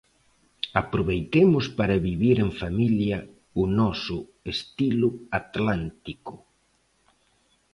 [0.83, 3.17] Aproveitemos para vivir en familia
[3.61, 4.17] o noso
[4.53, 5.09] estilo
[5.41, 6.33] atlántico.